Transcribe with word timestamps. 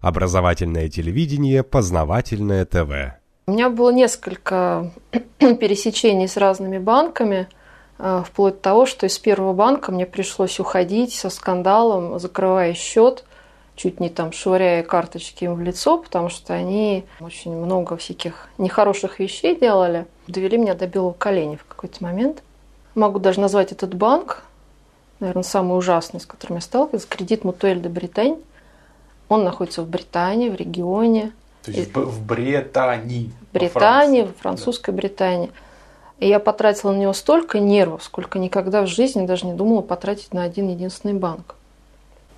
Образовательное 0.00 0.88
телевидение, 0.88 1.64
познавательное 1.64 2.64
ТВ. 2.64 3.18
У 3.48 3.52
меня 3.52 3.68
было 3.68 3.90
несколько 3.90 4.92
пересечений 5.38 6.28
с 6.28 6.36
разными 6.36 6.78
банками, 6.78 7.48
э, 7.98 8.22
вплоть 8.24 8.54
до 8.56 8.60
того, 8.60 8.86
что 8.86 9.06
из 9.06 9.18
первого 9.18 9.52
банка 9.54 9.90
мне 9.90 10.06
пришлось 10.06 10.60
уходить 10.60 11.14
со 11.14 11.30
скандалом, 11.30 12.20
закрывая 12.20 12.74
счет, 12.74 13.24
чуть 13.74 13.98
не 13.98 14.08
там 14.08 14.32
швыряя 14.32 14.84
карточки 14.84 15.44
им 15.44 15.54
в 15.54 15.62
лицо, 15.62 15.98
потому 15.98 16.28
что 16.28 16.54
они 16.54 17.04
очень 17.20 17.56
много 17.56 17.96
всяких 17.96 18.48
нехороших 18.56 19.18
вещей 19.18 19.58
делали. 19.58 20.06
Довели 20.28 20.58
меня 20.58 20.74
до 20.74 20.86
белого 20.86 21.12
коленя 21.12 21.56
в 21.56 21.64
какой-то 21.64 22.04
момент. 22.04 22.42
Могу 22.94 23.18
даже 23.18 23.40
назвать 23.40 23.72
этот 23.72 23.94
банк, 23.94 24.44
наверное, 25.18 25.42
самый 25.42 25.76
ужасный, 25.76 26.20
с 26.20 26.26
которым 26.26 26.58
я 26.58 26.60
сталкивалась, 26.60 27.06
кредит 27.06 27.42
Мутуэль 27.44 27.80
де 27.80 27.88
Британь. 27.88 28.36
Он 29.28 29.44
находится 29.44 29.82
в 29.82 29.88
Британии, 29.88 30.48
в 30.48 30.54
регионе. 30.54 31.32
То 31.62 31.70
есть 31.70 31.90
и... 31.90 31.92
в 31.92 32.24
Британии. 32.24 33.30
В 33.50 33.54
Британии, 33.54 34.22
в 34.22 34.40
французской 34.40 34.90
да. 34.90 34.96
Британии. 34.96 35.50
И 36.18 36.28
я 36.28 36.40
потратила 36.40 36.92
на 36.92 36.96
него 36.96 37.12
столько 37.12 37.60
нервов, 37.60 38.02
сколько 38.02 38.38
никогда 38.38 38.82
в 38.82 38.86
жизни 38.86 39.26
даже 39.26 39.46
не 39.46 39.52
думала 39.52 39.82
потратить 39.82 40.32
на 40.32 40.42
один 40.42 40.68
единственный 40.68 41.14
банк. 41.14 41.54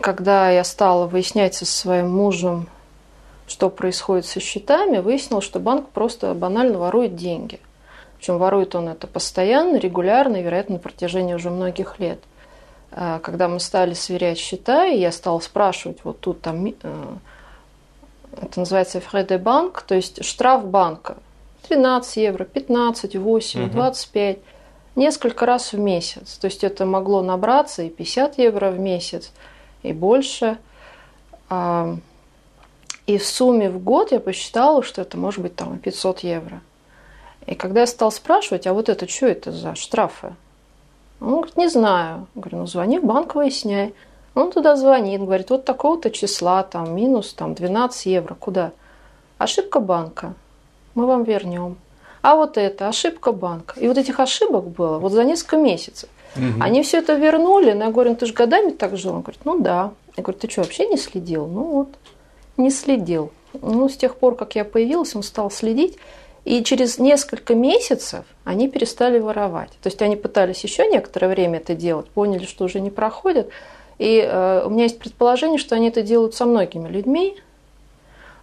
Когда 0.00 0.50
я 0.50 0.64
стала 0.64 1.06
выяснять 1.06 1.54
со 1.54 1.66
своим 1.66 2.10
мужем, 2.10 2.68
что 3.46 3.68
происходит 3.68 4.26
со 4.26 4.40
счетами, 4.40 4.98
выяснилось, 4.98 5.44
что 5.44 5.60
банк 5.60 5.88
просто 5.90 6.34
банально 6.34 6.78
ворует 6.78 7.16
деньги. 7.16 7.60
Причем 8.18 8.38
ворует 8.38 8.74
он 8.74 8.88
это 8.88 9.06
постоянно, 9.06 9.76
регулярно, 9.76 10.36
и, 10.36 10.42
вероятно, 10.42 10.74
на 10.74 10.78
протяжении 10.80 11.34
уже 11.34 11.50
многих 11.50 11.98
лет– 11.98 12.20
когда 12.96 13.46
мы 13.48 13.60
стали 13.60 13.92
сверять 13.92 14.38
счета, 14.38 14.86
и 14.86 14.98
я 14.98 15.12
стала 15.12 15.38
спрашивать, 15.40 15.98
вот 16.02 16.20
тут 16.20 16.40
там, 16.40 16.64
э, 16.64 16.72
это 18.40 18.60
называется 18.60 19.00
Фреде 19.00 19.36
банк, 19.36 19.82
то 19.82 19.94
есть 19.94 20.24
штраф 20.24 20.66
банка, 20.66 21.18
13 21.68 22.16
евро, 22.16 22.44
15, 22.44 23.16
8, 23.16 23.64
угу. 23.64 23.70
25, 23.70 24.38
несколько 24.94 25.44
раз 25.44 25.74
в 25.74 25.78
месяц. 25.78 26.38
То 26.38 26.46
есть 26.46 26.64
это 26.64 26.86
могло 26.86 27.20
набраться 27.20 27.82
и 27.82 27.90
50 27.90 28.38
евро 28.38 28.70
в 28.70 28.78
месяц, 28.78 29.30
и 29.82 29.92
больше. 29.92 30.56
А, 31.50 31.96
и 33.06 33.18
в 33.18 33.26
сумме 33.26 33.68
в 33.68 33.82
год 33.82 34.10
я 34.12 34.20
посчитала, 34.20 34.82
что 34.82 35.02
это 35.02 35.18
может 35.18 35.40
быть 35.40 35.54
там 35.54 35.78
500 35.78 36.20
евро. 36.20 36.62
И 37.46 37.54
когда 37.54 37.80
я 37.80 37.86
стала 37.86 38.10
спрашивать, 38.10 38.66
а 38.66 38.72
вот 38.72 38.88
это 38.88 39.06
что 39.06 39.26
это 39.26 39.52
за 39.52 39.74
штрафы? 39.74 40.34
Он 41.20 41.36
говорит, 41.36 41.56
не 41.56 41.68
знаю. 41.68 42.26
Я 42.34 42.40
говорю, 42.40 42.58
ну 42.58 42.66
звони 42.66 42.98
в 42.98 43.04
банк, 43.04 43.34
выясняй. 43.34 43.94
Он 44.34 44.52
туда 44.52 44.76
звонит, 44.76 45.22
говорит, 45.22 45.48
вот 45.50 45.64
такого-то 45.64 46.10
числа, 46.10 46.62
там, 46.62 46.94
минус 46.94 47.32
там, 47.32 47.54
12 47.54 48.06
евро. 48.06 48.34
Куда? 48.34 48.72
Ошибка 49.38 49.80
банка. 49.80 50.34
Мы 50.94 51.06
вам 51.06 51.24
вернем. 51.24 51.76
А 52.20 52.36
вот 52.36 52.58
это, 52.58 52.88
ошибка 52.88 53.32
банка. 53.32 53.78
И 53.80 53.88
вот 53.88 53.96
этих 53.96 54.20
ошибок 54.20 54.68
было 54.68 54.98
вот 54.98 55.12
за 55.12 55.24
несколько 55.24 55.56
месяцев. 55.56 56.10
Угу. 56.36 56.60
Они 56.60 56.82
все 56.82 56.98
это 56.98 57.14
вернули, 57.14 57.72
но 57.72 57.84
я 57.84 57.90
говорю, 57.90 58.10
ну 58.10 58.16
ты 58.16 58.26
же 58.26 58.34
годами 58.34 58.70
так 58.70 58.96
жил? 58.96 59.14
Он 59.14 59.22
говорит, 59.22 59.40
ну 59.44 59.58
да. 59.58 59.92
Я 60.16 60.22
говорю, 60.22 60.38
ты 60.38 60.50
что, 60.50 60.62
вообще 60.62 60.86
не 60.86 60.96
следил? 60.96 61.46
Ну 61.46 61.62
вот, 61.64 61.88
не 62.56 62.70
следил. 62.70 63.30
Ну, 63.62 63.88
с 63.88 63.96
тех 63.96 64.16
пор, 64.16 64.36
как 64.36 64.54
я 64.54 64.64
появилась, 64.64 65.14
он 65.14 65.22
стал 65.22 65.50
следить. 65.50 65.96
И 66.46 66.62
через 66.62 67.00
несколько 67.00 67.56
месяцев 67.56 68.24
они 68.44 68.68
перестали 68.68 69.18
воровать. 69.18 69.70
То 69.82 69.88
есть 69.88 70.00
они 70.00 70.14
пытались 70.14 70.62
еще 70.62 70.86
некоторое 70.86 71.26
время 71.26 71.58
это 71.58 71.74
делать, 71.74 72.06
поняли, 72.08 72.44
что 72.44 72.66
уже 72.66 72.78
не 72.78 72.90
проходят. 72.90 73.50
И 73.98 74.20
э, 74.20 74.62
у 74.64 74.70
меня 74.70 74.84
есть 74.84 75.00
предположение, 75.00 75.58
что 75.58 75.74
они 75.74 75.88
это 75.88 76.02
делают 76.02 76.36
со 76.36 76.44
многими 76.44 76.88
людьми, 76.88 77.36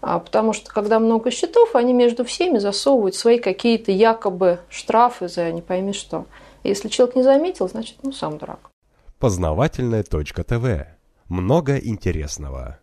а, 0.01 0.19
потому 0.19 0.51
что 0.51 0.69
когда 0.69 0.99
много 0.99 1.31
счетов, 1.31 1.77
они 1.77 1.93
между 1.93 2.25
всеми 2.25 2.57
засовывают 2.57 3.15
свои 3.15 3.39
какие-то 3.39 3.93
якобы 3.93 4.59
штрафы 4.67 5.29
за 5.29 5.49
не 5.53 5.61
пойми 5.61 5.93
что. 5.93 6.25
Если 6.65 6.89
человек 6.89 7.15
не 7.15 7.23
заметил, 7.23 7.69
значит, 7.69 7.95
ну 8.03 8.11
сам 8.11 8.37
дурак. 8.37 8.69
Познавательная 9.17 10.03
точка 10.03 10.43
ТВ. 10.43 10.87
Много 11.29 11.77
интересного. 11.77 12.79